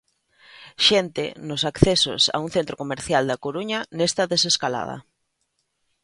Xente 0.87 1.25
nos 1.47 1.61
accesos 1.71 2.21
a 2.35 2.37
un 2.45 2.49
centro 2.55 2.75
comercial 2.81 3.23
da 3.27 3.41
Coruña 3.45 3.79
nesta 3.97 4.23
desescalada. 4.33 4.97